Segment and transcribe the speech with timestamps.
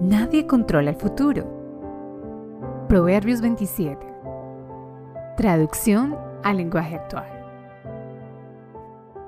[0.00, 1.44] Nadie controla el futuro.
[2.88, 3.98] Proverbios 27.
[5.36, 7.28] Traducción al lenguaje actual.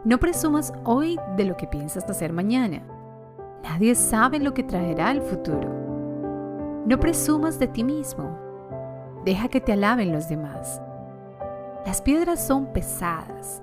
[0.06, 2.80] No presumas hoy de lo que piensas hacer mañana.
[3.62, 5.68] Nadie sabe lo que traerá el futuro.
[6.86, 8.34] No presumas de ti mismo.
[9.26, 10.80] Deja que te alaben los demás.
[11.84, 13.62] Las piedras son pesadas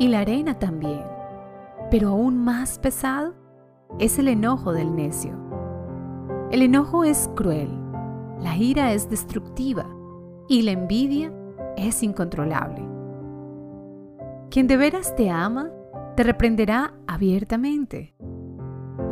[0.00, 1.04] y la arena también,
[1.92, 3.34] pero aún más pesado
[4.00, 5.49] es el enojo del necio.
[6.50, 7.70] El enojo es cruel,
[8.40, 9.86] la ira es destructiva
[10.48, 11.32] y la envidia
[11.76, 12.84] es incontrolable.
[14.50, 15.70] Quien de veras te ama,
[16.16, 18.16] te reprenderá abiertamente.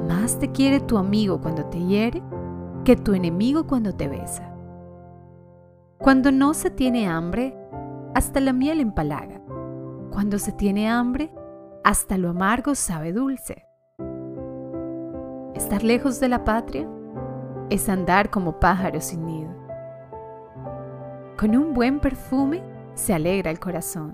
[0.08, 2.24] Más te quiere tu amigo cuando te hiere
[2.84, 4.52] que tu enemigo cuando te besa.
[5.98, 7.56] Cuando no se tiene hambre,
[8.16, 9.40] hasta la miel empalaga.
[10.10, 11.32] Cuando se tiene hambre,
[11.84, 13.64] hasta lo amargo sabe dulce.
[15.54, 16.88] Estar lejos de la patria
[17.70, 19.50] es andar como pájaro sin nido.
[21.38, 22.62] Con un buen perfume
[22.94, 24.12] se alegra el corazón.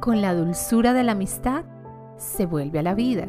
[0.00, 1.64] Con la dulzura de la amistad
[2.16, 3.26] se vuelve a la vida.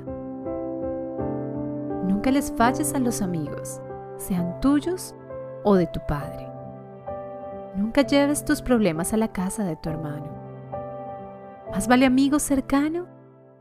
[2.08, 3.82] Nunca les falles a los amigos,
[4.18, 5.16] sean tuyos
[5.64, 6.50] o de tu padre.
[7.76, 10.28] Nunca lleves tus problemas a la casa de tu hermano.
[11.72, 13.08] Más vale amigo cercano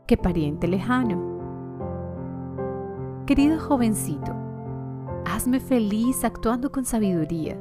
[0.05, 1.31] que pariente lejano.
[3.25, 4.42] Querido jovencito,
[5.33, 7.57] hazme feliz actuando con sabiduría,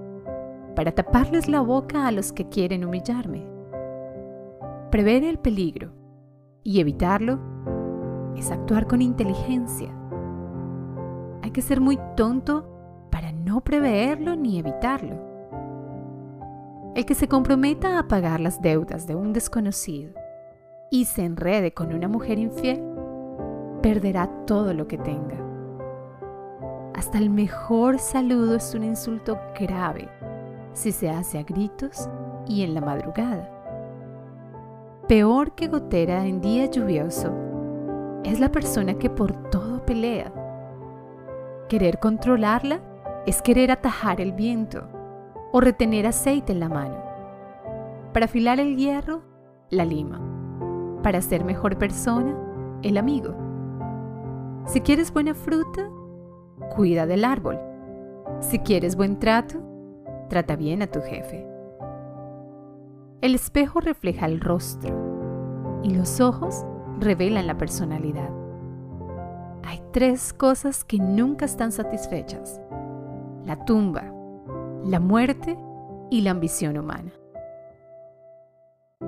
[0.77, 3.47] para taparles la boca a los que quieren humillarme.
[4.91, 5.91] Prever el peligro
[6.63, 7.39] y evitarlo
[8.37, 9.89] es actuar con inteligencia.
[11.43, 15.17] Hay que ser muy tonto para no preverlo ni evitarlo.
[16.95, 20.13] El que se comprometa a pagar las deudas de un desconocido
[20.91, 22.83] y se enrede con una mujer infiel,
[23.81, 25.52] perderá todo lo que tenga.
[26.95, 30.09] Hasta el mejor saludo es un insulto grave
[30.75, 32.09] si se hace a gritos
[32.47, 33.51] y en la madrugada.
[35.09, 37.33] Peor que gotera en día lluvioso
[38.25, 40.33] es la persona que por todo pelea.
[41.69, 42.81] Querer controlarla
[43.27, 44.89] es querer atajar el viento
[45.53, 46.97] o retener aceite en la mano.
[48.13, 49.23] Para afilar el hierro,
[49.71, 50.21] la lima.
[51.03, 52.35] Para ser mejor persona,
[52.83, 53.35] el amigo.
[54.67, 55.89] Si quieres buena fruta,
[56.69, 57.59] cuida del árbol.
[58.41, 59.59] Si quieres buen trato,
[60.29, 61.47] trata bien a tu jefe.
[63.21, 66.65] El espejo refleja el rostro y los ojos
[66.99, 68.31] revelan la personalidad.
[69.65, 72.61] Hay tres cosas que nunca están satisfechas.
[73.45, 74.13] La tumba,
[74.85, 75.57] la muerte
[76.11, 77.13] y la ambición humana.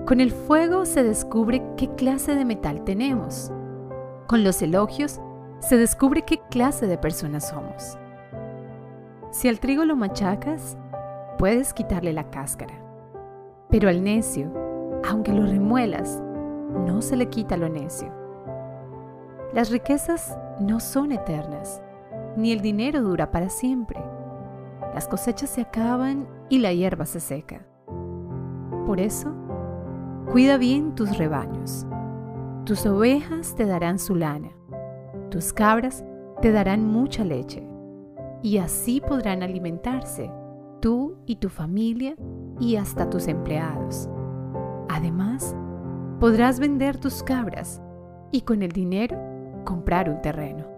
[0.06, 3.50] Con el fuego se descubre qué clase de metal tenemos.
[4.26, 5.20] Con los elogios
[5.68, 7.98] se descubre qué clase de personas somos.
[9.30, 10.76] Si al trigo lo machacas,
[11.38, 12.74] puedes quitarle la cáscara.
[13.70, 14.52] Pero al necio,
[15.08, 16.22] aunque lo remuelas,
[16.86, 18.12] no se le quita lo necio.
[19.54, 21.82] Las riquezas no son eternas,
[22.36, 24.04] ni el dinero dura para siempre.
[24.92, 27.66] Las cosechas se acaban y la hierba se seca.
[28.86, 29.32] Por eso,
[30.30, 31.86] cuida bien tus rebaños.
[32.66, 34.50] Tus ovejas te darán su lana
[35.34, 36.04] tus cabras
[36.42, 37.66] te darán mucha leche,
[38.40, 40.30] y así podrán alimentarse
[40.80, 42.14] tú y tu familia
[42.60, 44.08] y hasta tus empleados.
[44.88, 45.56] Además,
[46.20, 47.82] podrás vender tus cabras
[48.30, 49.18] y con el dinero
[49.64, 50.73] comprar un terreno.